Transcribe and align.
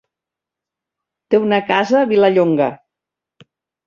Té 1.33 1.39
una 1.43 1.59
casa 1.67 1.99
a 1.99 2.07
Vilallonga. 2.13 2.71